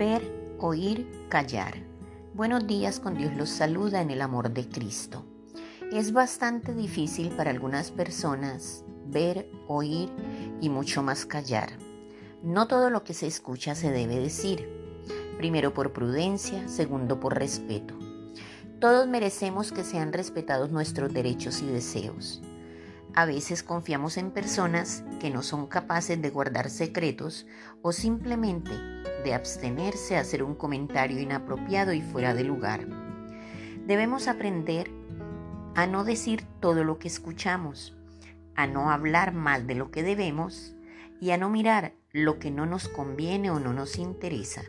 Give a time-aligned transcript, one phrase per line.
[0.00, 1.74] Ver, oír, callar.
[2.32, 5.26] Buenos días con Dios los saluda en el amor de Cristo.
[5.92, 10.08] Es bastante difícil para algunas personas ver, oír
[10.62, 11.68] y mucho más callar.
[12.42, 14.66] No todo lo que se escucha se debe decir.
[15.36, 17.92] Primero por prudencia, segundo por respeto.
[18.80, 22.40] Todos merecemos que sean respetados nuestros derechos y deseos.
[23.14, 27.46] A veces confiamos en personas que no son capaces de guardar secretos
[27.82, 32.86] o simplemente de abstenerse a hacer un comentario inapropiado y fuera de lugar.
[33.86, 34.90] Debemos aprender
[35.74, 37.96] a no decir todo lo que escuchamos,
[38.54, 40.74] a no hablar mal de lo que debemos
[41.20, 44.62] y a no mirar lo que no nos conviene o no nos interesa.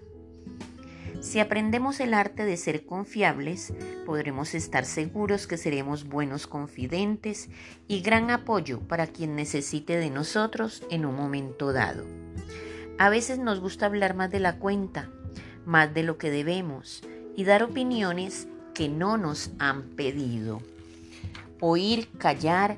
[1.22, 3.74] Si aprendemos el arte de ser confiables,
[4.08, 7.50] podremos estar seguros que seremos buenos confidentes
[7.88, 12.06] y gran apoyo para quien necesite de nosotros en un momento dado.
[12.98, 15.10] A veces nos gusta hablar más de la cuenta,
[15.66, 17.02] más de lo que debemos
[17.36, 20.62] y dar opiniones que no nos han pedido.
[21.60, 22.78] Oír, callar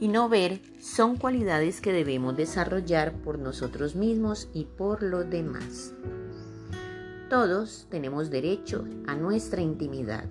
[0.00, 5.92] y no ver son cualidades que debemos desarrollar por nosotros mismos y por los demás.
[7.28, 10.24] Todos tenemos derecho a nuestra intimidad.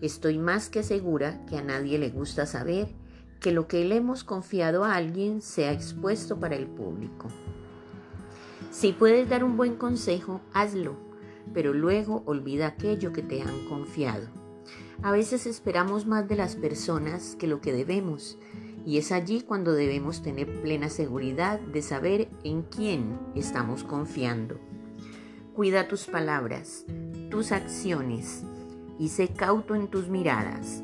[0.00, 2.88] Estoy más que segura que a nadie le gusta saber
[3.40, 7.28] que lo que le hemos confiado a alguien sea expuesto para el público.
[8.74, 10.96] Si puedes dar un buen consejo, hazlo,
[11.54, 14.26] pero luego olvida aquello que te han confiado.
[15.00, 18.36] A veces esperamos más de las personas que lo que debemos,
[18.84, 24.58] y es allí cuando debemos tener plena seguridad de saber en quién estamos confiando.
[25.54, 26.84] Cuida tus palabras,
[27.30, 28.42] tus acciones
[28.98, 30.82] y sé cauto en tus miradas.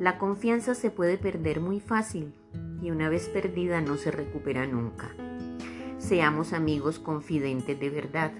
[0.00, 2.32] La confianza se puede perder muy fácil
[2.80, 5.14] y una vez perdida no se recupera nunca.
[6.06, 8.30] Seamos amigos confidentes de verdad.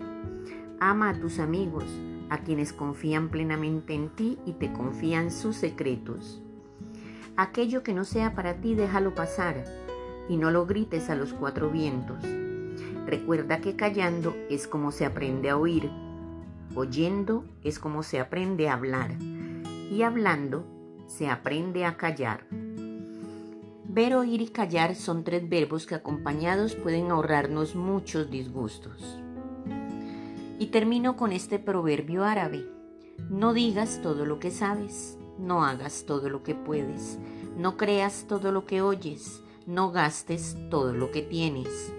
[0.79, 1.83] Ama a tus amigos,
[2.31, 6.41] a quienes confían plenamente en ti y te confían sus secretos.
[7.37, 9.65] Aquello que no sea para ti déjalo pasar
[10.29, 12.23] y no lo grites a los cuatro vientos.
[13.05, 15.91] Recuerda que callando es como se aprende a oír,
[16.77, 19.17] oyendo es como se aprende a hablar
[19.91, 20.65] y hablando
[21.09, 22.47] se aprende a callar.
[23.97, 29.19] Ver, oír y callar son tres verbos que acompañados pueden ahorrarnos muchos disgustos.
[30.59, 32.67] Y termino con este proverbio árabe.
[33.31, 37.19] No digas todo lo que sabes, no hagas todo lo que puedes,
[37.57, 41.95] no creas todo lo que oyes, no gastes todo lo que tienes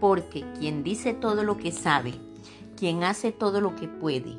[0.00, 2.14] porque quien dice todo lo que sabe,
[2.76, 4.36] quien hace todo lo que puede,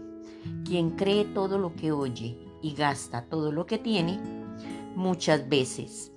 [0.66, 4.20] quien cree todo lo que oye y gasta todo lo que tiene,
[4.96, 6.12] muchas veces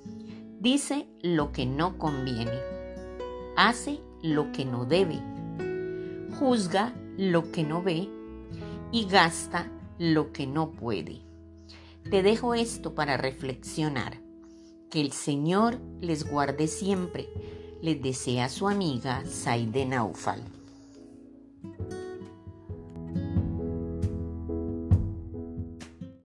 [0.63, 2.59] dice lo que no conviene,
[3.57, 5.21] hace lo que no debe,
[6.39, 8.09] juzga lo que no ve
[8.93, 9.69] y gasta
[9.99, 11.21] lo que no puede.
[12.09, 14.21] Te dejo esto para reflexionar.
[14.89, 17.29] Que el Señor les guarde siempre
[17.81, 20.43] les desea su amiga Saide Naufal.